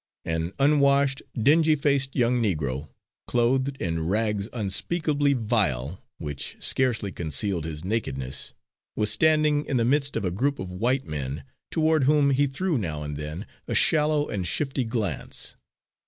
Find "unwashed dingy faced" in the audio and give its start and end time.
0.57-2.15